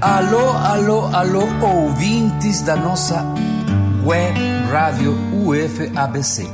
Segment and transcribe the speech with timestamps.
[0.00, 3.24] Alô, alô, alô, ouvintes da nossa
[4.04, 6.48] web rádio UFABC.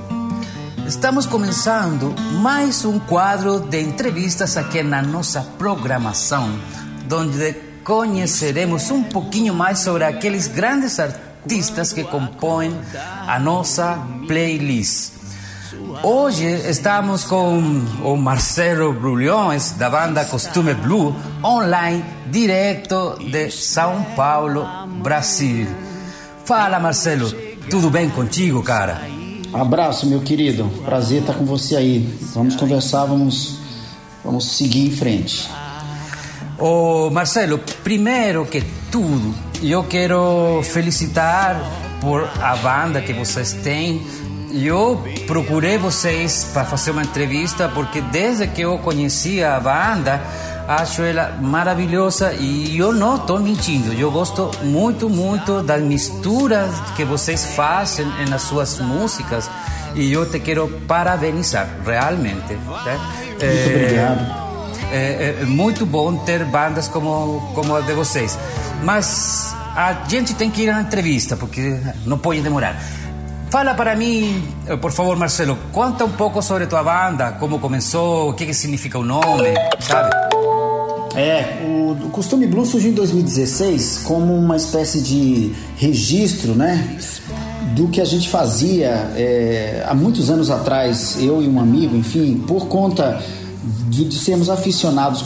[0.87, 6.51] Estamos começando mais um quadro de entrevistas aqui na nossa programação,
[7.11, 11.28] onde conheceremos um pouquinho mais sobre aqueles grandes artistas
[11.95, 12.79] que compõem
[13.27, 15.13] a nossa playlist.
[16.03, 17.59] Hoje estamos com
[18.05, 24.67] o Marcelo Brulhões, da banda Costume Blue, online, direto de São Paulo,
[25.03, 25.67] Brasil.
[26.45, 27.33] Fala, Marcelo,
[27.71, 29.01] tudo bem contigo, cara?
[29.53, 30.65] Abraço, meu querido.
[30.85, 32.19] Prazer estar com você aí.
[32.35, 33.59] Vamos conversar, vamos,
[34.23, 35.49] vamos seguir em frente.
[36.59, 41.57] Ô, Marcelo, primeiro que tudo, eu quero felicitar
[42.01, 44.03] por a banda que vocês têm
[44.53, 50.23] eu procurei vocês para fazer uma entrevista porque desde que eu conheci a banda
[50.67, 53.93] acho ela maravilhosa e eu não estou mentindo.
[53.93, 59.51] Eu gosto muito, muito das misturas que vocês fazem nas suas músicas
[59.95, 62.53] e eu te quero parabenizar, realmente.
[62.53, 63.01] Né?
[63.31, 64.48] Muito é, obrigado.
[64.91, 68.39] É, é, muito bom ter bandas como, como a de vocês.
[68.83, 72.83] Mas a gente tem que ir à entrevista porque não pode demorar.
[73.51, 78.31] Fala para mim, eh, por favor, Marcelo, conta um pouco sobre tua banda, como começou,
[78.31, 80.11] o que, que significa o nome, sabe?
[81.17, 86.99] É, o, Costume Blues surgiu em 2016 como uma espécie de registro, né?
[87.75, 92.43] Do que a gente fazia é, há muitos anos atrás, eu e um amigo, enfim,
[92.47, 93.23] por conta
[94.05, 95.25] de, sermos aficionados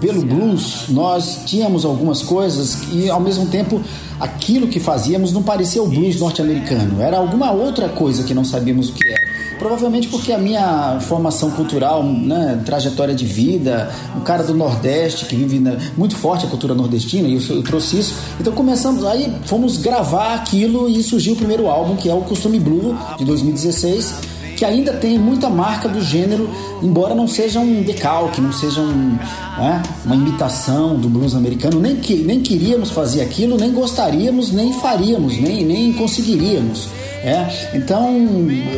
[0.00, 3.80] pelo blues, nós tínhamos algumas coisas e ao mesmo tempo
[4.20, 8.90] aquilo que fazíamos não parecia o blues norte-americano, era alguma outra coisa que não sabíamos
[8.90, 9.26] o que era.
[9.58, 15.34] Provavelmente porque a minha formação cultural, né, trajetória de vida, um cara do Nordeste que
[15.34, 18.14] vive né, muito forte a cultura nordestina, e eu, eu, trouxe isso.
[18.38, 22.60] Então começamos, aí fomos gravar aquilo e surgiu o primeiro álbum, que é o Costume
[22.60, 26.48] Blue, de 2016 que ainda tem muita marca do gênero,
[26.82, 29.18] embora não seja um decalque, não seja um,
[29.58, 31.78] né, uma imitação do blues americano.
[31.78, 36.88] Nem, que, nem queríamos fazer aquilo, nem gostaríamos, nem faríamos, nem, nem conseguiríamos.
[37.22, 38.08] É, então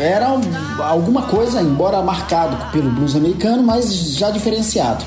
[0.01, 0.41] era
[0.81, 5.05] alguma coisa, embora marcado pelo blues americano, mas já diferenciado.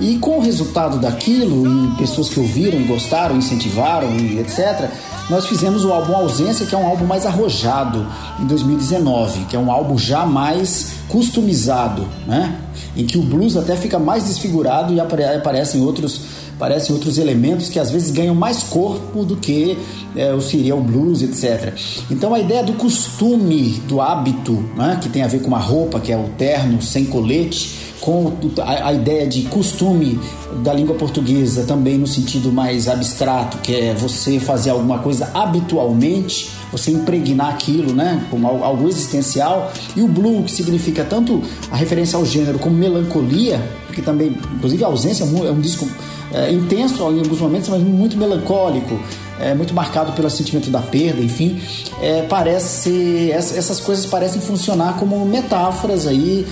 [0.00, 4.90] E com o resultado daquilo, e pessoas que ouviram, gostaram, incentivaram e etc.,
[5.28, 8.06] nós fizemos o álbum Ausência, que é um álbum mais arrojado,
[8.40, 12.58] em 2019, que é um álbum já mais customizado, né?
[12.96, 16.20] Em que o blues até fica mais desfigurado e aparecem outros,
[16.58, 19.78] aparecem outros elementos que às vezes ganham mais corpo do que
[20.16, 21.72] é, o seria o blues, etc.
[22.10, 24.98] Então a ideia do costume, do hábito, né?
[25.00, 28.88] que tem a ver com uma roupa, que é o terno sem colete, com a,
[28.88, 30.18] a, ideia de costume
[30.64, 36.50] da língua portuguesa também no sentido mais abstrato, que é você fazer alguma coisa habitualmente,
[36.72, 42.16] você impregnar aquilo, né, como algo existencial, e o blue que significa tanto a referência
[42.16, 45.88] ao gênero como melancolia, porque também, inclusive a ausência é um disco
[46.32, 48.98] é, intenso em alguns momentos, mas muito melancólico,
[49.40, 51.60] é, muito marcado pelo sentimento da perda, enfim,
[52.02, 56.46] é, parece essas coisas parecem funcionar como metáforas aí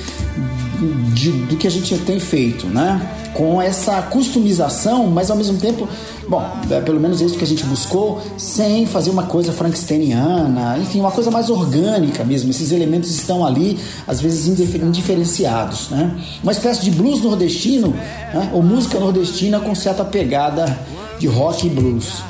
[1.14, 3.14] de, do que a gente tem feito, né?
[3.34, 5.88] Com essa customização, mas ao mesmo tempo,
[6.28, 11.00] bom, é pelo menos isso que a gente buscou, sem fazer uma coisa frankensteiniana, enfim,
[11.00, 12.50] uma coisa mais orgânica mesmo.
[12.50, 16.16] Esses elementos estão ali, às vezes indiferenciados, né?
[16.42, 18.50] Uma espécie de blues nordestino, né?
[18.52, 20.78] ou música nordestina com certa pegada
[21.18, 22.22] de rock e blues.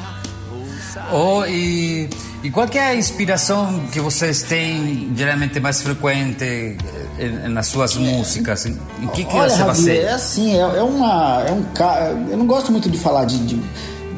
[1.13, 2.09] Oh, e,
[2.47, 6.77] e qual é a inspiração que vocês têm geralmente mais frequente
[7.19, 8.67] eh, nas suas músicas?
[8.67, 8.77] Em
[9.13, 10.03] que, que Olha, você baseia?
[10.03, 11.43] É assim, é, é, uma.
[11.43, 13.61] É um, eu não gosto muito de falar de, de,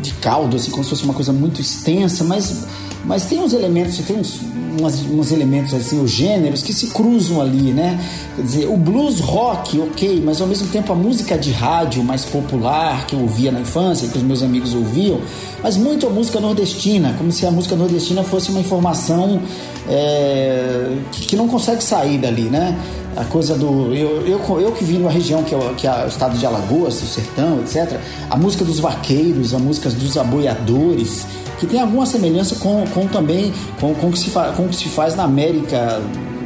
[0.03, 2.67] de caldo, assim, como se fosse uma coisa muito extensa, mas,
[3.03, 4.43] mas tem uns elementos, tem uns,
[4.79, 7.99] umas, uns elementos assim, os gêneros que se cruzam ali, né?
[8.37, 12.25] Quer dizer, o blues rock, ok, mas ao mesmo tempo a música de rádio mais
[12.25, 15.21] popular que eu ouvia na infância, que os meus amigos ouviam,
[15.63, 19.41] mas muito a música nordestina, como se a música nordestina fosse uma informação
[19.89, 22.77] é, que, não consegue sair dali, né?
[23.17, 23.93] a coisa do.
[23.95, 27.03] Eu, eu, eu que vim numa região que é, que é o estado de Alagoas,
[27.03, 27.99] o sertão, etc.
[28.31, 31.27] A música dos vaqueiros, a música dos aboiadores,
[31.59, 34.77] que tem alguma semelhança com, com também com, com, que se fa, com o que
[34.77, 36.01] se faz na América,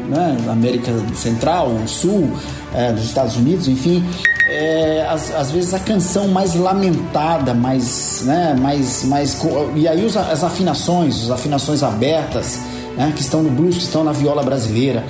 [0.09, 2.31] né, América Central, Sul,
[2.75, 4.05] é, dos Estados Unidos, enfim.
[4.49, 9.39] é, às, às, vezes a canção mais lamentada, mais, né, mais, mais
[9.77, 12.59] e aí os, as afinações, as afinações abertas,
[12.97, 15.05] né, que estão no blues, que estão na viola brasileira,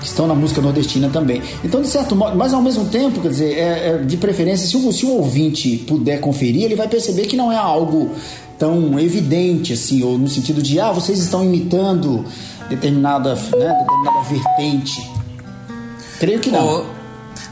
[0.00, 1.42] que estão na música nordestina também.
[1.64, 4.76] Então, de certo modo, mas ao mesmo tempo, quer dizer, é, é, de preferência, se
[4.76, 8.10] o, se o ouvinte puder conferir, ele vai perceber que não é algo
[8.58, 12.24] tão evidente assim, ou no sentido de ah, vocês estão imitando
[12.68, 15.10] determinada, né, determinada vertente.
[16.18, 16.66] Creio que não.
[16.66, 16.84] Oh,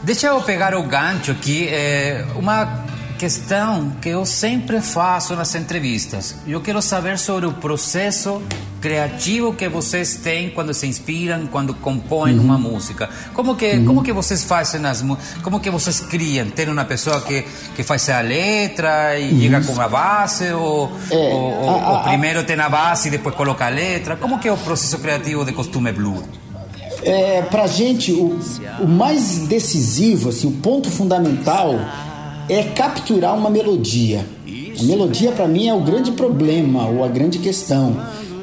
[0.03, 1.67] deixa eu pegar o gancho aqui.
[1.67, 2.85] É uma
[3.23, 6.35] questão que eu sempre faço nas entrevistas.
[6.45, 8.41] Eu quero saber sobre o processo
[8.81, 12.43] criativo que vocês têm quando se inspiram, quando compõem uhum.
[12.43, 13.09] uma música.
[13.33, 13.85] Como que uhum.
[13.85, 15.01] como que vocês fazem as
[15.41, 16.49] como que vocês criam?
[16.49, 19.39] Tem uma pessoa que que faz a letra e uhum.
[19.39, 23.11] chega com a base ou, é, ou, a, a, ou primeiro tem a base e
[23.11, 24.17] depois coloca a letra?
[24.17, 26.21] Como que é o processo criativo de Costume Blue?
[27.03, 28.37] É, pra gente, o,
[28.81, 31.79] o mais decisivo, assim, o ponto fundamental
[32.49, 34.25] é capturar uma melodia.
[34.79, 37.95] A melodia, para mim, é o grande problema ou a grande questão.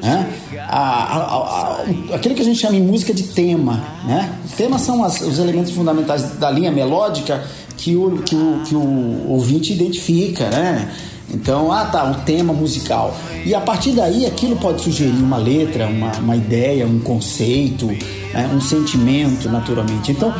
[0.02, 0.26] Né?
[0.68, 3.82] A, a, a, aquilo que a gente chama em música de tema.
[4.04, 4.32] Né?
[4.56, 7.44] Temas são as, os elementos fundamentais da linha melódica
[7.76, 10.48] que o, que o, que o ouvinte identifica.
[10.48, 10.90] Né?
[11.32, 13.16] Então, ah tá, o tema musical.
[13.44, 17.88] E a partir daí aquilo pode sugerir uma letra, uma, uma ideia, um conceito,
[18.32, 18.50] né?
[18.52, 20.12] um sentimento, naturalmente.
[20.12, 20.34] Então,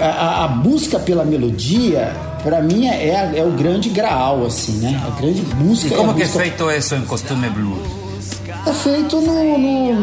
[0.00, 5.00] a, a busca pela melodia para mim é, é, o grande graal, assim, né?
[5.06, 5.88] A grande busca.
[5.88, 7.82] E como é que é feito isso em Costume Blue?
[8.66, 9.94] É feito no, no,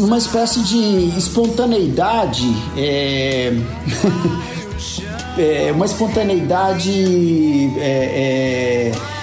[0.00, 2.46] numa espécie de espontaneidade.
[2.76, 3.52] É...
[5.68, 6.90] é uma espontaneidade.
[7.78, 9.15] É, é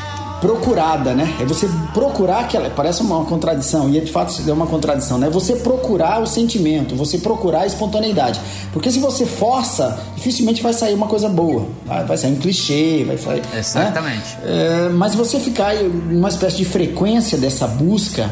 [0.43, 1.37] procurada, né?
[1.39, 2.69] É você procurar aquela.
[2.69, 5.29] Parece uma contradição, e é de fato é uma contradição, né?
[5.29, 8.41] Você procurar o sentimento, você procurar a espontaneidade.
[8.73, 11.65] Porque se você força, dificilmente vai sair uma coisa boa.
[12.05, 13.41] Vai sair um clichê, vai sair.
[13.53, 13.59] Né?
[13.59, 14.37] Exatamente.
[14.43, 14.87] Né?
[14.87, 18.29] É, mas você ficar em uma espécie de frequência dessa busca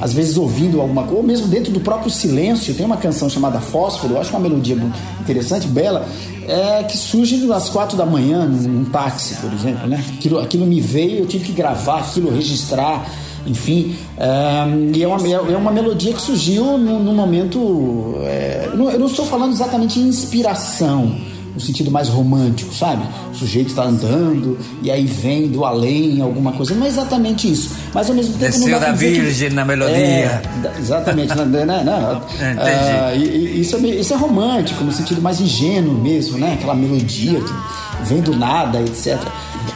[0.00, 2.74] às vezes ouvindo alguma coisa, ou mesmo dentro do próprio silêncio.
[2.74, 4.76] Tem uma canção chamada Fósforo, eu acho uma melodia
[5.20, 6.06] interessante, bela,
[6.46, 9.86] é, que surge às quatro da manhã num táxi, por exemplo.
[9.86, 10.02] Né?
[10.16, 13.08] Aquilo, aquilo me veio, eu tive que gravar aquilo, registrar,
[13.46, 13.96] enfim.
[14.16, 18.16] É, e é uma, é uma melodia que surgiu num, momento.
[18.22, 23.02] É, eu não estou falando exatamente inspiração no sentido mais romântico, sabe?
[23.32, 26.74] O sujeito está andando e aí vem do além alguma coisa.
[26.74, 27.74] Não é exatamente isso.
[27.94, 28.52] Mas ao mesmo tempo.
[28.52, 29.54] Desceu não da Virgem que...
[29.54, 29.96] na melodia.
[29.96, 30.42] É,
[30.78, 31.34] exatamente.
[31.34, 31.44] né?
[31.64, 32.22] não, não,
[32.58, 36.52] ah, e, isso, é, isso é romântico, no sentido mais ingênuo mesmo, né?
[36.52, 39.18] Aquela melodia que vem do nada, etc.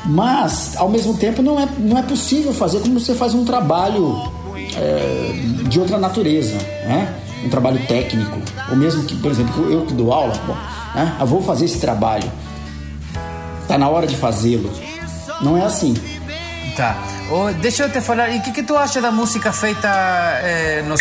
[0.04, 4.30] Mas, ao mesmo tempo, não é, não é possível fazer como você faz um trabalho
[4.76, 5.32] é,
[5.66, 7.14] de outra natureza, né?
[7.44, 8.38] Um trabalho técnico.
[8.68, 10.56] Ou mesmo que, por exemplo, eu que dou aula, bom,
[10.94, 11.16] né?
[11.18, 12.30] Eu vou fazer esse trabalho.
[13.66, 14.70] Tá na hora de fazê-lo.
[15.40, 15.94] Não é assim.
[16.76, 16.96] Tá.
[17.30, 19.88] Oh, deixa eu te falar, e o que, que tu acha da música feita
[20.42, 21.00] eh, nos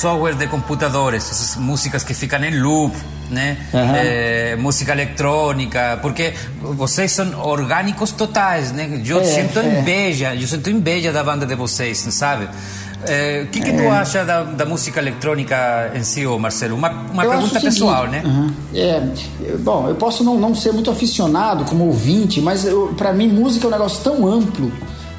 [0.00, 1.30] software de computadores?
[1.30, 2.94] Essas músicas que ficam em loop,
[3.30, 3.56] né?
[3.72, 4.62] Uhum.
[4.62, 9.02] Música eletrônica, porque vocês são orgânicos totais, né?
[9.04, 9.80] Eu é, sinto é.
[9.80, 12.48] inveja, eu sinto inveja da banda de vocês, sabe?
[13.06, 13.88] É, o que, que tu é.
[13.88, 16.76] acha da, da, música eletrônica em si, Marcelo?
[16.76, 18.22] Uma, uma pergunta pessoal, né?
[18.74, 19.02] É,
[19.58, 22.66] bom, eu posso não, não ser muito aficionado como ouvinte, mas
[22.96, 24.70] para mim música é um negócio tão amplo,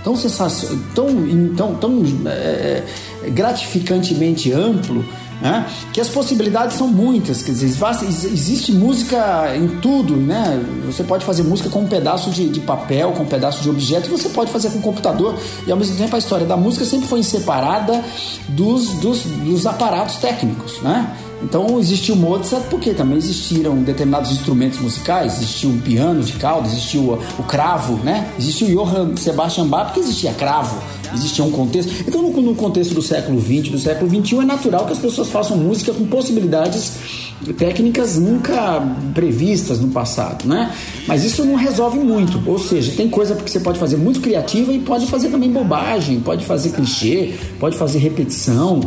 [0.04, 1.08] tão sensacional, tão,
[1.56, 2.84] tão, tão é,
[3.30, 5.04] gratificantemente amplo
[5.42, 5.66] né?
[5.92, 7.68] Que as possibilidades são muitas, quer dizer,
[8.32, 10.64] existe música em tudo, né?
[10.86, 14.10] Você pode fazer música com um pedaço de, de papel, com um pedaço de objeto,
[14.10, 17.24] você pode fazer com computador, e ao mesmo tempo a história da música sempre foi
[17.24, 18.04] separada
[18.50, 21.12] dos, dos, dos aparatos técnicos, né?
[21.44, 27.20] Então existiu Mozart porque também existiram determinados instrumentos musicais, existiu um piano de cauda, existiu
[27.40, 28.32] o, cravo, né?
[28.38, 30.82] Existiu Johann Sebastian Bach porque existia cravo,
[31.14, 31.92] existia um contexto.
[32.08, 35.30] Então no, no contexto do século XX, do século XXI é natural que as pessoas
[35.30, 36.94] façam música com possibilidades
[37.58, 38.82] técnicas nunca
[39.14, 40.72] previstas no passado, né?
[41.08, 44.72] Mas isso não resolve muito, ou seja, tem coisa que você pode fazer muito criativa
[44.72, 48.80] e pode fazer também bobagem, pode fazer clichê, pode fazer repetição,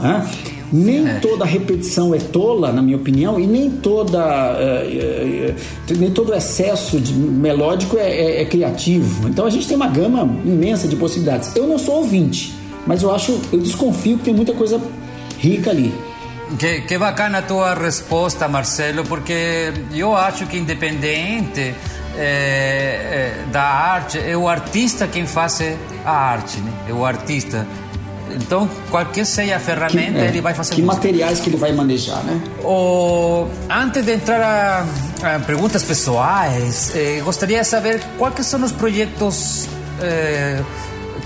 [0.00, 0.28] né?
[0.72, 1.14] Nem é.
[1.14, 4.18] toda repetição é tola, na minha opinião, e nem toda
[4.58, 5.54] é,
[5.88, 9.28] é, nem todo excesso de melódico é, é, é, criativo.
[9.28, 11.54] Então a gente tem uma gama imensa de possibilidades.
[11.56, 12.54] Eu não sou ouvinte,
[12.86, 14.80] mas eu acho, eu desconfio que tem muita coisa
[15.38, 15.92] rica ali.
[16.58, 21.74] Que, que bacana a tua resposta, Marcelo, porque eu acho que independente
[23.52, 25.62] da arte, é o artista quem faz
[26.04, 26.72] a arte, né?
[26.88, 27.64] É o artista
[28.34, 30.96] Então, qualquer seja a ferramenta, que, é, ele vai fazer Que música.
[31.06, 32.40] materiais que ele vai manejar, né?
[32.64, 34.86] O, antes de entrar
[35.22, 39.66] a, a perguntas pessoais, eh, gostaria de saber quais são os projetos
[40.00, 40.60] eh,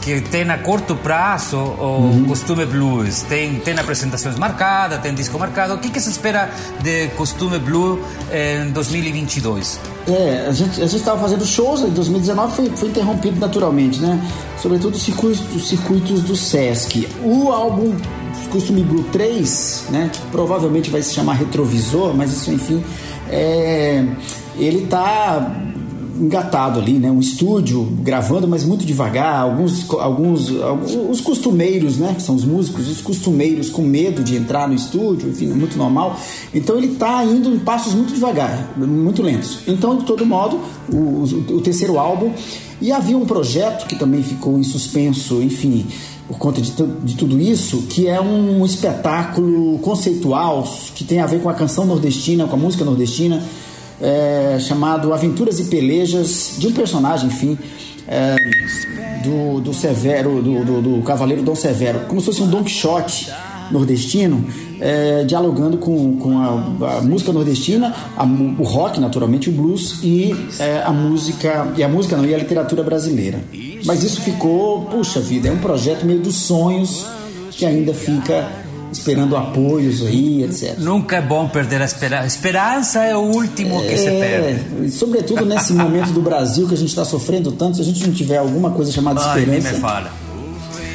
[0.03, 2.25] que tem a curto prazo o uhum.
[2.25, 3.23] Costume Blues?
[3.23, 5.75] Tem, tem apresentações marcadas, tem disco marcado.
[5.75, 6.51] O que, que se espera
[6.83, 8.01] de Costume Blues
[8.33, 9.81] em 2022?
[10.09, 14.21] É, a gente a estava fazendo shows em 2019, foi, foi interrompido naturalmente, né?
[14.59, 17.09] Sobretudo os circuitos, os circuitos do Sesc.
[17.23, 17.97] O álbum
[18.51, 20.11] Costume Blue 3, né?
[20.13, 22.83] Que provavelmente vai se chamar Retrovisor, mas isso, enfim,
[23.31, 24.05] é,
[24.57, 25.51] ele está
[26.21, 27.11] engatado ali, né?
[27.11, 29.41] Um estúdio gravando, mas muito devagar.
[29.41, 32.15] Alguns, alguns, alguns os costumeiros, né?
[32.15, 35.77] Que são os músicos, os costumeiros com medo de entrar no estúdio, enfim, é muito
[35.77, 36.19] normal.
[36.55, 39.59] Então ele está indo em passos muito devagar, muito lentos.
[39.67, 40.61] Então, de todo modo,
[40.93, 42.33] o, o, o terceiro álbum.
[42.81, 45.87] E havia um projeto que também ficou em suspenso, enfim,
[46.27, 46.73] por conta de,
[47.05, 51.87] de, tudo isso, que é um espetáculo conceitual que tem a ver com a canção
[51.87, 53.41] nordestina, com a música nordestina,
[54.01, 57.59] é, chamado Aventuras e Pelejas de um personagem, enfim,
[58.09, 58.37] é,
[59.23, 63.31] do, do Severo, do, do, do, Cavaleiro Dom Severo, como se fosse um Don Quixote
[63.71, 64.45] nordestino,
[64.81, 70.35] é, dialogando com, com a, a, música nordestina, a, o rock, naturalmente, o blues e
[70.59, 73.41] é, a música, e a música não, e a literatura brasileira.
[73.85, 77.07] Mas isso ficou, puxa vida, é um projeto meio dos sonhos
[77.51, 78.49] que ainda fica
[78.93, 80.79] esperando apoios aí, etc.
[80.79, 82.27] Nunca é bom perder a esperança.
[82.27, 84.91] Esperança é o último é, que se perde.
[84.91, 88.15] Sobretudo nesse momento do Brasil que a gente está sofrendo tanto, se a gente não
[88.15, 89.69] tiver alguma coisa chamada Ai, esperança.
[89.69, 90.13] Nem me fala.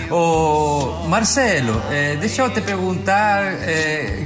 [0.09, 3.43] Ô, Marcelo, eh, deixa eu te perguntar.
[3.61, 4.25] Eh,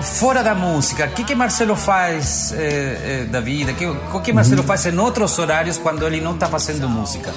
[0.00, 3.72] fora da música, o que, que Marcelo faz eh, da vida?
[4.14, 4.66] O que Marcelo uhum.
[4.66, 7.32] faz em outros horários quando ele não está fazendo música?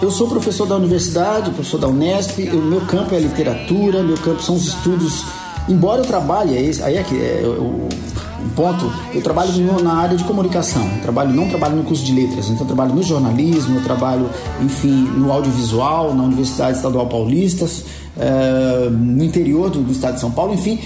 [0.00, 4.16] Eu sou professor da universidade, professor da Unesp, o meu campo é a literatura, meu
[4.16, 5.24] campo são os estudos.
[5.68, 10.88] Embora eu trabalhe, aí é que é um ponto, eu trabalho na área de comunicação,
[11.02, 14.30] trabalho não trabalho no curso de letras, então eu trabalho no jornalismo, eu trabalho,
[14.62, 17.68] enfim, no audiovisual, na Universidade Estadual Paulista,
[18.16, 20.78] é, no interior do, do estado de São Paulo, enfim,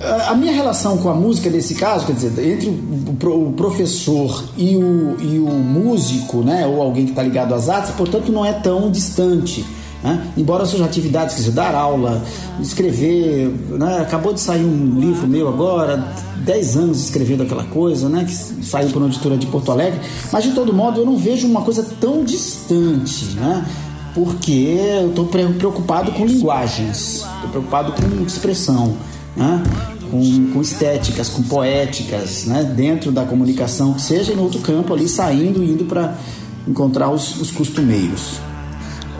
[0.00, 5.16] a minha relação com a música nesse caso, quer dizer, entre o professor e o,
[5.20, 8.90] e o músico, né, ou alguém que está ligado às artes, portanto, não é tão
[8.90, 9.64] distante.
[10.02, 10.28] Né?
[10.36, 12.22] Embora sejam atividades, quer dizer, dar aula,
[12.60, 13.98] escrever, né?
[13.98, 16.12] acabou de sair um livro meu agora,
[16.44, 18.24] 10 anos escrevendo aquela coisa, né?
[18.24, 20.00] que saiu por uma editora de Porto Alegre,
[20.30, 23.66] mas de todo modo eu não vejo uma coisa tão distante, né?
[24.14, 28.94] porque eu estou preocupado com linguagens, estou preocupado com expressão
[29.38, 29.62] né?
[30.10, 32.64] com, com, estéticas, com poéticas, né?
[32.64, 36.14] dentro da comunicação, seja em outro campo ali, saindo e indo para
[36.66, 38.40] encontrar os, os costumeiros.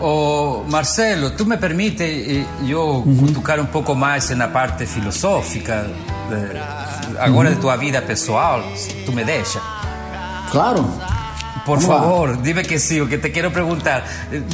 [0.01, 3.17] Oh, Marcelo, tu me permite eu uhum.
[3.17, 5.89] cutucar um pouco mais na parte filosófica
[6.29, 7.55] de, agora uhum.
[7.55, 8.63] de tua vida pessoal,
[9.05, 9.59] tu me deixa?
[10.51, 10.85] Claro.
[11.69, 14.03] Por favor, dime que sí, o que te quiero preguntar.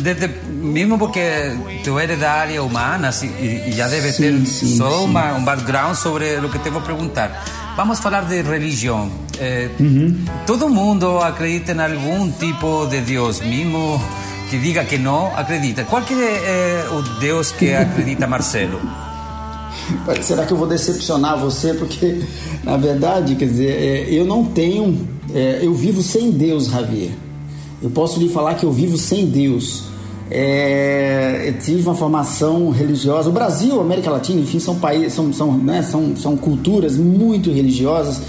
[0.03, 1.53] Desde, mismo porque
[1.83, 5.05] tú eres de área humana y, y ya debes sí, tener sí, solo sí.
[5.05, 7.41] Uma, un background sobre lo que te voy a preguntar.
[7.77, 9.09] Vamos a hablar de religión.
[9.39, 10.45] Eh, uh -huh.
[10.45, 14.01] Todo mundo acredita en algún tipo de Dios, mismo
[14.49, 15.85] que diga que no, acredita.
[15.85, 18.79] ¿Cuál é eh, o Deus que acredita Marcelo?
[20.21, 21.73] Será que eu vou decepcionar você?
[21.73, 22.23] Porque,
[22.63, 27.11] na verdade, quer dizer, eu não tenho é, eu vivo sem Deus, Javier.
[27.83, 29.83] Eu posso lhe falar que eu vivo sem Deus.
[30.31, 33.29] É, eu tive uma formação religiosa.
[33.29, 38.21] O Brasil, América Latina, enfim, são países, são, são, né, são, são culturas muito religiosas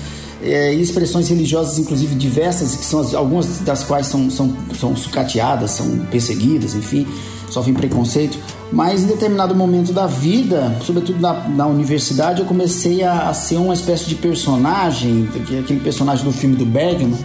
[0.43, 5.99] é, expressões religiosas, inclusive diversas, que são algumas das quais são, são, são sucateadas, são
[6.11, 7.07] perseguidas, enfim,
[7.51, 8.39] sofrem preconceito.
[8.73, 13.57] Mas em determinado momento da vida, sobretudo na, na universidade, eu comecei a, a, ser
[13.57, 17.17] uma espécie de personagem, aquele personagem do filme do Bergman,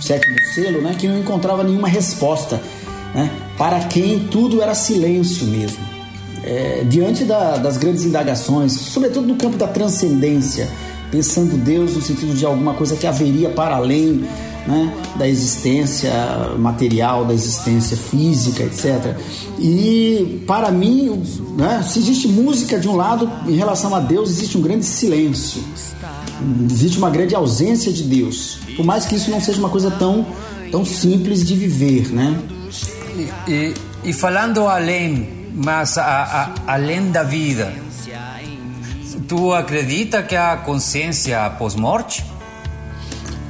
[0.00, 2.60] Sétimo Selo, né, que não encontrava nenhuma resposta,
[3.14, 5.88] né, para quem tudo era silêncio mesmo.
[6.44, 10.68] É, diante da, das grandes indagações, sobretudo no campo da transcendência,
[11.10, 14.24] pensando Deus no sentido de alguma coisa que haveria para além
[14.68, 16.12] né, da existência
[16.58, 19.16] material, da existência física, etc.
[19.58, 21.22] E para mim,
[21.56, 25.64] né, se existe música de um lado, em relação a Deus, existe um grande silêncio,
[26.70, 30.26] existe uma grande ausência de Deus, por mais que isso não seja uma coisa tão,
[30.70, 32.38] tão simples de viver, né?
[33.16, 37.72] E, e, e falando além, mas a, a, além da vida,
[39.26, 42.22] tu acredita que há consciência pós-morte?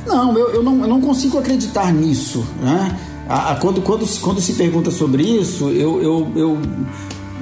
[0.09, 2.45] Não, eu, eu, não, eu não consigo acreditar nisso.
[2.63, 2.99] Né?
[3.29, 6.59] A, a, quando, quando, quando se pergunta sobre isso, eu, eu, eu,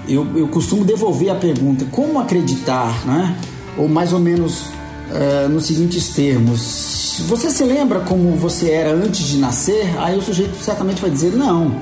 [0.08, 3.36] eu, eu costumo devolver a pergunta: como acreditar, né?
[3.78, 9.24] Ou mais ou menos uh, nos seguintes termos: você se lembra como você era antes
[9.24, 9.96] de nascer?
[9.98, 11.80] Aí o sujeito certamente vai dizer: não.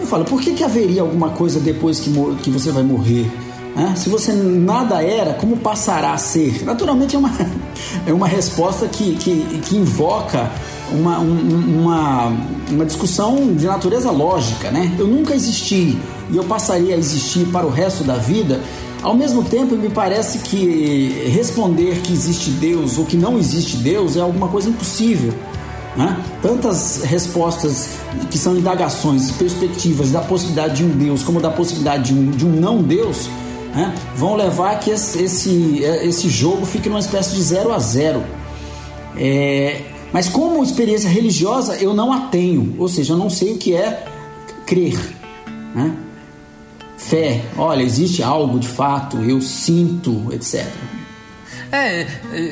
[0.00, 3.28] Eu falo: por que, que haveria alguma coisa depois que, que você vai morrer?
[3.74, 3.94] Né?
[3.96, 6.64] Se você nada era, como passará a ser?
[6.64, 7.32] Naturalmente é uma,
[8.06, 10.50] é uma resposta que, que, que invoca
[10.92, 12.32] uma, uma,
[12.70, 14.70] uma discussão de natureza lógica.
[14.70, 14.94] Né?
[14.98, 15.98] Eu nunca existi
[16.30, 18.60] e eu passaria a existir para o resto da vida.
[19.02, 24.16] Ao mesmo tempo, me parece que responder que existe Deus ou que não existe Deus
[24.16, 25.34] é alguma coisa impossível.
[25.96, 26.16] Né?
[26.40, 27.88] Tantas respostas
[28.30, 32.46] que são indagações, perspectivas da possibilidade de um Deus como da possibilidade de um, de
[32.46, 33.28] um não Deus
[33.74, 38.24] né, vão levar que esse, esse, esse jogo fique numa espécie de zero a zero.
[39.16, 43.58] É, mas como experiência religiosa eu não a tenho, ou seja, eu não sei o
[43.58, 44.04] que é
[44.64, 44.98] crer.
[45.74, 45.96] Né?
[46.96, 50.64] Fé, olha, existe algo de fato, eu sinto, etc.
[51.74, 52.06] Eh,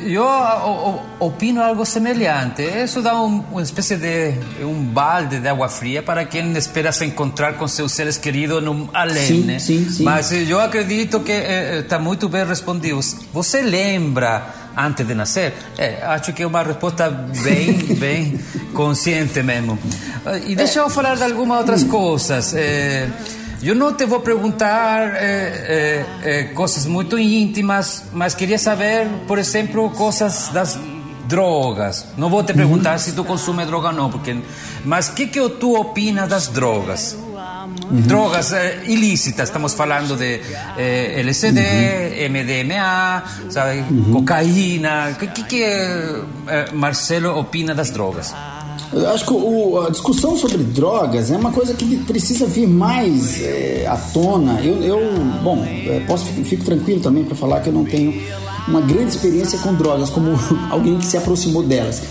[0.07, 0.27] io
[1.21, 2.83] opino algo semejante.
[2.83, 7.05] Eso da un, una especie de un balde de agua fría para quien espera se
[7.05, 10.05] encontrar con seus seres queridos num além, sim, sim, sim.
[10.05, 13.01] Mas eu acredito que está muito bem respondido.
[13.33, 15.53] Você lembra antes de nascer?
[15.79, 18.41] É, acho que é uma resposta bem, bem
[18.75, 19.79] consciente mesmo.
[20.47, 22.55] E deixa eu falar de algumas outras coisas.
[23.63, 29.39] É, eu não te vou perguntar eh, eh, coisas muito íntimas, mas queria saber, por
[29.39, 30.79] exemplo, coisas das
[31.27, 32.07] drogas.
[32.17, 32.99] Não vou te perguntar uhum.
[32.99, 34.37] se tu consome droga ou não, porque...
[34.85, 37.17] mas o que, que tu opina das drogas?
[37.91, 38.01] Uhum.
[38.03, 40.41] Drogas eh, ilícitas, estamos falando de
[40.77, 42.31] eh, LSD, uhum.
[42.31, 45.11] MDMA, sabe, cocaína.
[45.13, 48.35] O que, que, que Marcelo opina das drogas?
[48.93, 53.41] Eu acho que o, a discussão sobre drogas é uma coisa que precisa vir mais
[53.43, 54.61] é, à tona.
[54.61, 54.99] Eu, eu
[55.43, 58.13] bom, é, posso fico tranquilo também para falar que eu não tenho
[58.69, 60.39] uma grande experiência com drogas, como
[60.71, 62.03] alguém que se aproximou delas.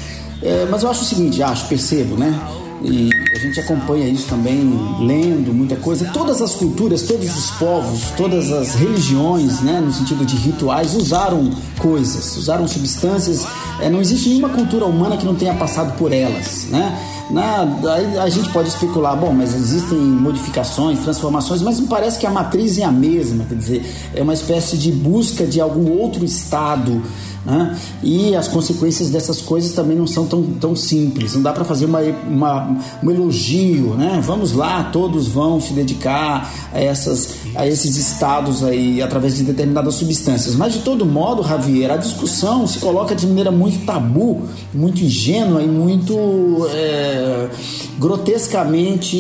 [0.42, 2.40] É, mas eu acho o seguinte, acho, percebo, né?
[2.84, 4.60] E a gente acompanha isso também
[5.00, 6.10] lendo muita coisa.
[6.14, 11.50] Todas as culturas, todos os povos, todas as religiões, né, no sentido de rituais, usaram
[11.78, 13.46] coisas, usaram substâncias.
[13.80, 16.98] É, não existe nenhuma cultura humana que não tenha passado por elas, né?
[17.32, 17.62] Na,
[17.94, 22.32] aí a gente pode especular, bom, mas existem modificações, transformações, mas me parece que a
[22.32, 27.02] matriz é a mesma, quer dizer, é uma espécie de busca de algum outro estado
[27.46, 27.76] né?
[28.04, 31.34] E as consequências dessas coisas também não são tão, tão simples.
[31.34, 34.22] Não dá para fazer uma, uma, um elogio, né?
[34.24, 39.96] Vamos lá, todos vão se dedicar a, essas, a esses estados aí através de determinadas
[39.96, 40.56] substâncias.
[40.56, 45.64] Mas de todo modo, Javier, a discussão se coloca de maneira muito tabu, muito ingênua
[45.64, 46.16] e muito
[46.72, 47.21] é,
[47.98, 49.18] grotescamente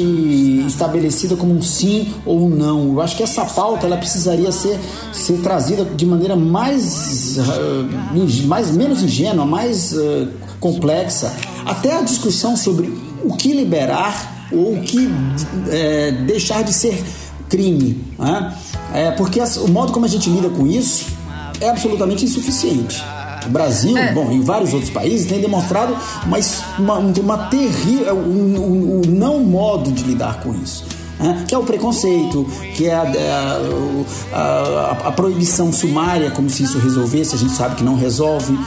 [0.68, 2.94] estabelecida como um sim ou um não.
[2.94, 4.80] Eu acho que essa pauta ela precisaria ser,
[5.12, 7.38] ser trazida de maneira mais
[8.46, 10.28] mais, menos ingênua, mais uh,
[10.60, 11.34] complexa,
[11.66, 15.10] até a discussão sobre o que liberar ou o que
[15.70, 17.02] é, deixar de ser
[17.50, 18.04] crime.
[18.18, 18.54] Né?
[18.94, 21.06] É, porque o modo como a gente lida com isso
[21.60, 23.04] é absolutamente insuficiente.
[23.46, 24.14] O Brasil, é.
[24.14, 26.38] bom, e vários outros países têm demonstrado uma,
[26.78, 30.86] uma, uma terrível, um, um, um não modo de lidar com isso
[31.22, 31.46] né?
[31.48, 33.04] que é o preconceito, que é a,
[34.34, 38.58] a, a, a, proibição sumária, como se isso resolvesse, a gente sabe que não resolve.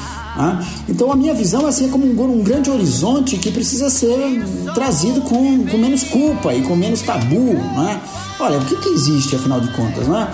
[0.88, 4.44] Então a minha visão assim, é como um, um, grande horizonte que precisa ser
[4.74, 7.54] trazido com, com menos culpa e com menos tabu.
[7.54, 8.00] Né?
[8.40, 10.08] Olha, o que, que existe afinal de contas?
[10.08, 10.28] Né?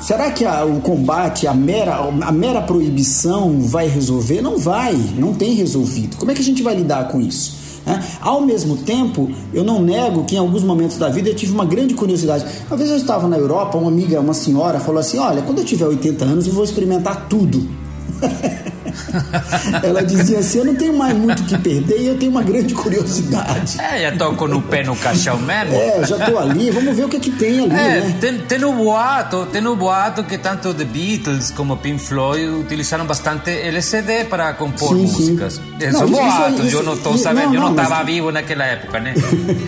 [0.00, 4.42] será que o combate, a mera, a mera proibição vai resolver?
[4.42, 6.16] Não vai, não tem resolvido.
[6.16, 7.62] Como é que a gente vai lidar com isso?
[7.86, 8.02] Né?
[8.20, 11.64] Ao mesmo tempo, eu não nego que em alguns momentos da vida eu tive uma
[11.64, 12.44] grande curiosidade.
[12.68, 15.64] Uma vez eu estava na Europa, uma amiga, uma senhora, falou assim: Olha, quando eu
[15.64, 17.81] tiver 80 anos, eu vou experimentar tudo.
[19.82, 22.42] Ela dizia assim: Eu não tenho mais muito o que perder e eu tenho uma
[22.42, 23.80] grande curiosidade.
[23.80, 25.74] É, já tô com o pé no caixão mesmo.
[25.74, 27.72] É, já tô ali, vamos ver o que, é que tem ali.
[27.72, 28.16] É, né?
[28.20, 33.06] tem, tem o boato, tem o boato que tanto The Beatles como Pink Floyd utilizaram
[33.06, 35.54] bastante LCD para compor sim, músicas.
[35.54, 35.92] Sim.
[35.92, 38.06] São boatos, isso, eu não estou sabendo, não, eu não estava mas...
[38.06, 39.14] vivo naquela época, né?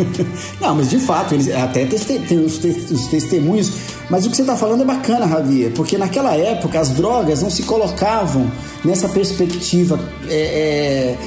[0.61, 3.72] não, mas de fato, eles até tem os, os testemunhos.
[4.10, 7.50] Mas o que você está falando é bacana, Javier, porque naquela época as drogas não
[7.50, 8.50] se colocavam
[8.84, 11.18] nessa perspectiva, é, é,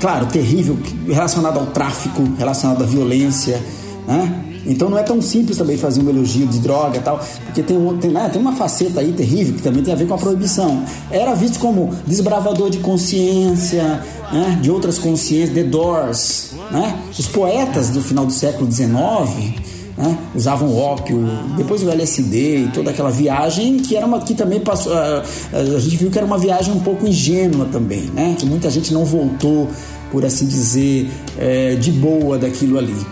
[0.00, 3.60] claro, terrível, relacionada ao tráfico, relacionada à violência,
[4.06, 4.44] né?
[4.64, 7.76] Então não é tão simples também fazer um elogio de droga e tal, porque tem,
[7.76, 10.18] um, tem, né, tem uma faceta aí terrível que também tem a ver com a
[10.18, 10.84] proibição.
[11.10, 16.96] Era visto como desbravador de consciência, né, de outras consciências, The Doors, né?
[17.18, 20.18] Os poetas do final do século XIX né?
[20.34, 21.22] usavam ópio,
[21.56, 24.92] depois o LSD e toda aquela viagem que era uma que também passou.
[24.94, 28.34] A, a gente viu que era uma viagem um pouco ingênua também, né?
[28.38, 29.68] Que muita gente não voltou,
[30.10, 33.06] por assim dizer, é, de boa daquilo ali.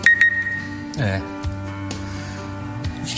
[0.97, 1.21] É.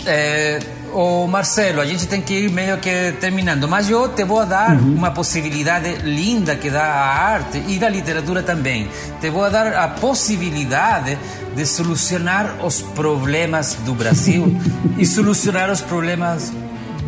[0.06, 4.46] é o Marcelo, a gente tem que ir meio que terminando, mas eu te vou
[4.46, 4.94] dar uhum.
[4.94, 8.88] uma possibilidade linda que dá a arte e a literatura também.
[9.20, 11.18] Te vou dar a possibilidade
[11.54, 14.56] de solucionar os problemas do Brasil
[14.96, 16.52] e solucionar os problemas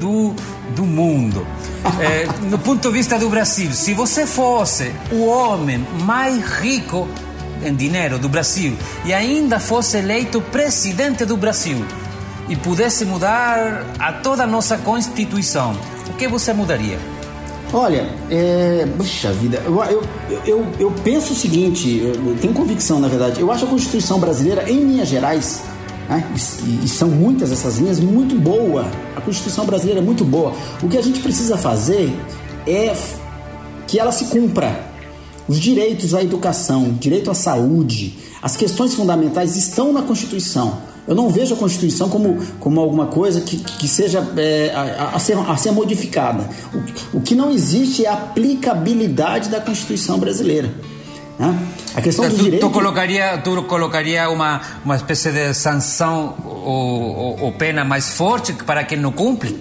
[0.01, 0.35] do,
[0.75, 1.47] do mundo.
[2.01, 7.09] É, no ponto de vista do Brasil, se você fosse o homem mais rico
[7.65, 11.85] em dinheiro do Brasil e ainda fosse eleito presidente do Brasil,
[12.49, 15.77] e pudesse mudar a toda a nossa Constituição,
[16.09, 16.99] o que você mudaria?
[17.73, 20.03] Olha, é, puxa vida, eu, eu,
[20.47, 24.71] eu, eu penso o seguinte, eu tenho convicção na verdade, eu acho a Constituição brasileira,
[24.71, 25.63] em linhas gerais,
[26.09, 26.25] né,
[26.65, 28.87] e, e são muitas essas linhas, muito boa.
[29.17, 30.55] A Constituição brasileira é muito boa.
[30.81, 32.15] O que a gente precisa fazer
[32.67, 32.95] é
[33.87, 34.87] que ela se cumpra.
[35.49, 40.79] Os direitos à educação, direito à saúde, as questões fundamentais estão na Constituição.
[41.07, 45.19] Eu não vejo a Constituição como, como alguma coisa que, que seja é, a, a,
[45.19, 46.49] ser, a ser modificada.
[47.13, 50.73] O, o que não existe é a aplicabilidade da Constituição brasileira.
[51.39, 51.59] Né?
[51.95, 52.67] A questão do direito...
[52.67, 58.53] Tu colocaria, tu colocaria uma, uma espécie de sanção ou, ou, ou pena mais forte
[58.53, 59.57] para quem não cumpre?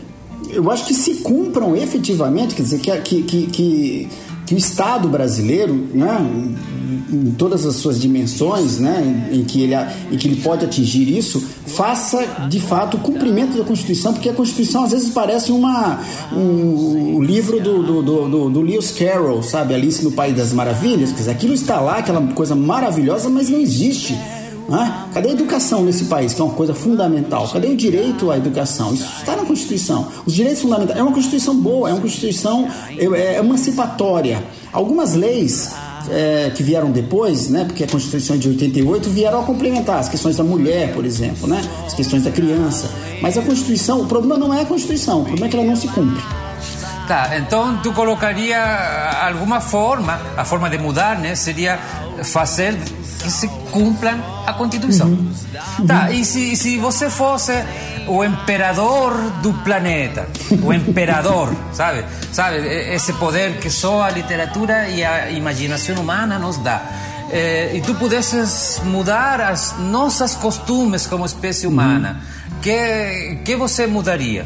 [0.50, 4.10] Eu acho que se cumpram efetivamente, quer dizer, que, que, que,
[4.46, 6.20] que o Estado brasileiro, né,
[7.12, 9.76] em todas as suas dimensões, né, em que, ele,
[10.12, 14.34] em que ele pode atingir isso, faça de fato o cumprimento da Constituição, porque a
[14.34, 16.00] Constituição às vezes parece uma,
[16.32, 21.12] um, um livro do, do, do, do, Lewis Carroll, sabe, Alice no País das Maravilhas,
[21.12, 24.16] quer dizer, aquilo está lá, aquela coisa maravilhosa, mas não existe.
[24.67, 25.06] Né?
[25.13, 27.47] Cadê a educação nesse país, que é uma coisa fundamental?
[27.47, 28.93] Cadê o direito à educação?
[28.93, 30.08] Isso está na Constituição.
[30.25, 30.99] Os direitos fundamentais.
[30.99, 34.43] É uma Constituição boa, é uma Constituição é, é emancipatória.
[34.73, 35.71] Algumas leis
[36.10, 40.10] é, que vieram depois, né, porque a Constituição é de 88 vieram a complementar as
[40.10, 42.89] questões da mulher, por exemplo, né, as questões da criança.
[43.21, 45.75] Mas a Constituição, o problema não é a Constituição, o problema é que ela não
[45.75, 46.23] se cumpre.
[47.08, 48.58] Tá, então tu colocaria
[49.28, 51.80] alguma forma, a forma de mudar, né, seria
[52.23, 52.75] fazer
[53.26, 55.08] que se cumpram a Constituição.
[55.08, 55.88] Uhum.
[55.88, 57.52] Tá, e se, se você fosse
[58.08, 60.28] o imperador do planeta,
[60.62, 62.06] o imperador, sabe?
[62.32, 62.58] Sabe,
[62.94, 66.84] esse poder que só a literatura e a imaginação humana nos dá.
[67.32, 72.60] Eh, e tu pudesses mudar as nossas costumes como espécie humana, uhum.
[72.62, 74.46] que que você mudaria?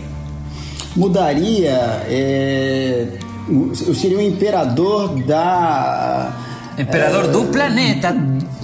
[0.95, 3.07] Mudaria, é,
[3.49, 6.33] eu seria o imperador da
[6.79, 8.15] Imperador é, do planeta.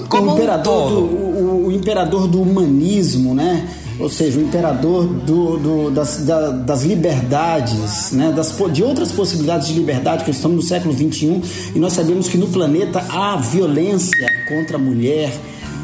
[0.10, 3.68] Como o imperador, um do, o, o, imperador do humanismo, né?
[4.00, 8.34] Ou seja, o imperador do, do das, da, das liberdades, né?
[8.36, 11.42] das, de outras possibilidades de liberdade, que estamos no século XXI
[11.74, 15.32] e nós sabemos que no planeta há violência contra a mulher,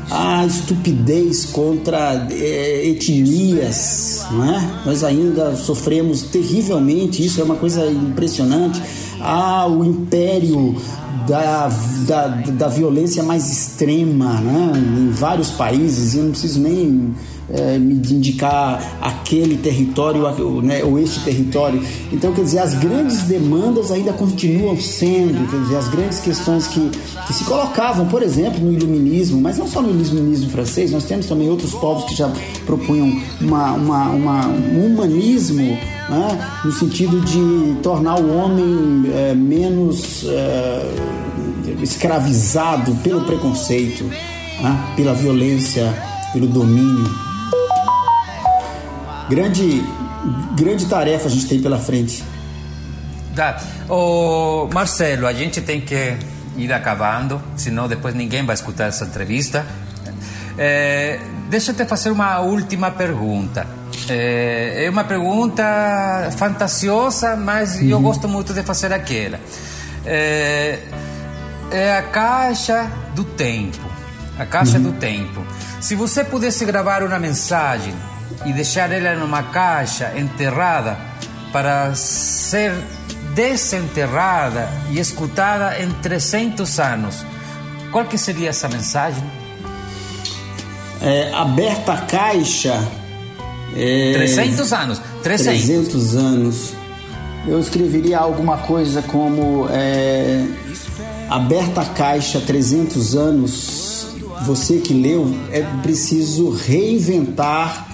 [0.09, 4.81] há estupidez contra é, etnias, não é?
[4.85, 8.81] Nós ainda sofremos terrivelmente, isso é uma coisa impressionante.
[9.21, 10.75] Há o império
[11.27, 11.69] da,
[12.07, 14.71] da, da violência mais extrema né?
[14.75, 17.13] em vários países, e eu não preciso nem
[17.53, 21.81] é, me indicar aquele território né, ou este território.
[22.11, 26.89] Então, quer dizer, as grandes demandas ainda continuam sendo, quer dizer, as grandes questões que,
[27.27, 31.25] que se colocavam, por exemplo, no iluminismo, mas não só no iluminismo francês, nós temos
[31.25, 32.31] também outros povos que já
[32.65, 35.77] propunham uma, uma, uma um humanismo
[36.11, 40.93] né, no sentido de tornar o homem é, menos é,
[41.81, 45.91] escravizado pelo preconceito, né, pela violência,
[46.33, 47.09] pelo domínio.
[49.29, 49.81] Grande,
[50.57, 52.21] grande tarefa a gente tem pela frente.
[53.33, 53.61] Tá.
[53.87, 56.17] Ô, Marcelo, a gente tem que
[56.57, 59.65] ir acabando, senão depois ninguém vai escutar essa entrevista.
[60.57, 61.17] É,
[61.49, 63.80] deixa eu te fazer uma última pergunta.
[64.13, 65.63] É, é uma pergunta
[66.37, 67.89] fantasiosa, mas uhum.
[67.89, 69.39] eu gosto muito de fazer aquela.
[70.05, 70.79] É,
[71.71, 73.89] é a caixa do tempo.
[74.37, 74.83] A caixa uhum.
[74.83, 75.45] do tempo.
[75.79, 77.93] Se você pudesse gravar uma mensagem
[78.45, 80.97] e deixar ela numa caixa enterrada
[81.51, 82.73] para ser
[83.33, 87.25] desenterrada e escutada em 300 anos.
[87.91, 89.23] Qual que seria essa mensagem?
[91.01, 93.00] É, aberta a caixa.
[93.75, 95.01] É, 300 anos.
[95.23, 95.65] 300.
[95.65, 96.73] 300 anos.
[97.47, 100.45] Eu escreveria alguma coisa como é,
[101.29, 104.07] aberta a caixa 300 anos.
[104.45, 107.87] Você que leu, é preciso reinventar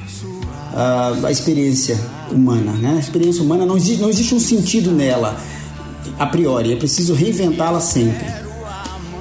[0.74, 1.98] uh, a experiência
[2.32, 2.72] humana.
[2.72, 2.96] Né?
[2.98, 5.38] A experiência humana não existe, não existe um sentido nela
[6.18, 8.26] a priori, é preciso reinventá-la sempre.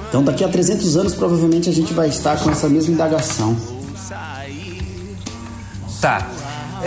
[0.09, 3.55] Então, daqui a 300 anos, provavelmente a gente vai estar com essa mesma indagação.
[5.99, 6.27] Tá.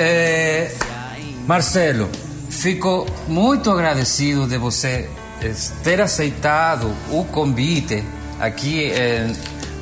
[0.02, 0.70] É,
[1.46, 2.08] Marcelo,
[2.48, 5.10] fico muito agradecido de você
[5.84, 8.02] ter aceitado o convite
[8.40, 9.30] aqui eh,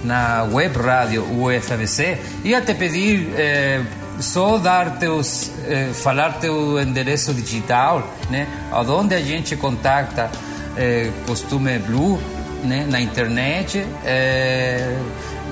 [0.02, 2.18] na web rádio UFABC.
[2.42, 3.80] Ia te pedir eh,
[4.18, 8.48] só dar teus, eh, falar teu endereço digital, né?
[8.72, 10.32] Aonde a gente contacta
[10.76, 12.20] eh, Costume Blue,
[12.64, 12.86] né?
[12.88, 13.84] Na internet.
[14.04, 14.96] Eh,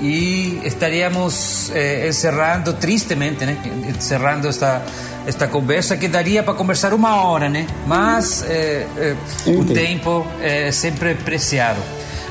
[0.01, 3.57] e estaríamos eh, encerrando tristemente, né?
[3.89, 4.83] Encerrando esta
[5.27, 7.67] esta conversa que daria para conversar uma hora, né?
[7.87, 9.17] Mas eh, eh,
[9.47, 11.81] o tempo é sempre preciado.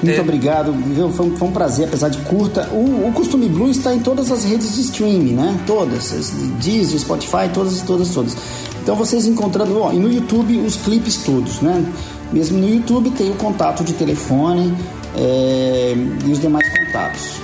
[0.02, 0.22] Muito é...
[0.22, 1.12] obrigado, viu?
[1.12, 2.70] Foi, um, foi um prazer, apesar de curta.
[2.72, 5.60] O, o Costume Blue está em todas as redes de streaming, né?
[5.68, 8.38] Todas, Deezer, Spotify, todas, todas, todas.
[8.82, 11.84] Então vocês encontrando, ó, e no YouTube os clipes todos, né?
[12.32, 14.76] Mesmo no YouTube tem o contato de telefone
[15.16, 15.94] é,
[16.26, 17.42] e os demais contatos.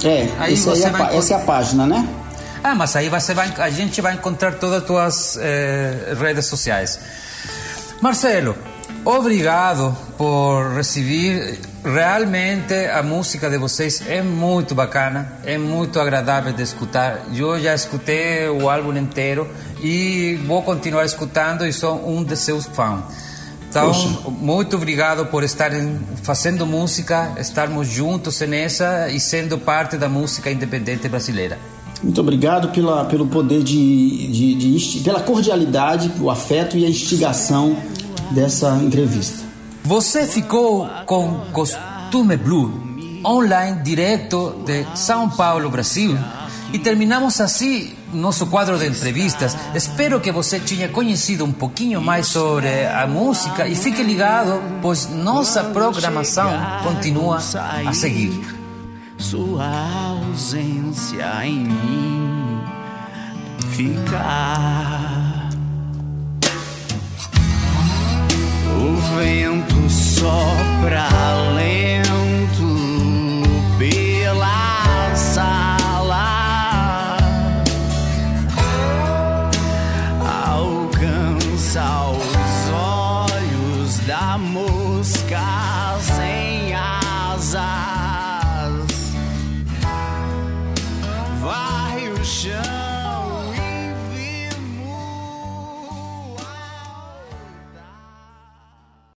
[0.04, 2.08] É, aí você é a, essa é a página, né?
[2.62, 6.98] Ah, mas aí você vai, a gente vai encontrar todas as tuas eh, redes sociais.
[8.00, 8.56] Marcelo,
[9.04, 11.60] obrigado por receber.
[11.84, 17.26] Realmente a música de vocês é muito bacana, é muito agradável de escutar.
[17.34, 19.48] Eu já escutei o álbum inteiro
[19.82, 23.02] e vou continuar escutando e sou um de seus fãs.
[23.68, 24.08] Então, Poxa.
[24.30, 31.08] muito obrigado por estarem fazendo música, estarmos juntos nessa e sendo parte da música independente
[31.08, 31.58] brasileira.
[32.00, 37.76] Muito obrigado pela, pelo poder de, de, de, pela cordialidade, o afeto e a instigação
[38.30, 39.41] dessa entrevista.
[39.84, 42.72] Você ficou com Costume Blue,
[43.24, 46.16] online direto de São Paulo, Brasil.
[46.72, 49.56] E terminamos assim nosso quadro de entrevistas.
[49.74, 55.08] Espero que você tenha conhecido um pouquinho mais sobre a música e fique ligado, pois
[55.10, 56.50] nossa programação
[56.82, 58.62] continua a seguir
[59.22, 59.64] sua
[60.18, 62.60] ausência em mim
[63.70, 65.21] ficar.
[69.16, 72.01] vento sopra além.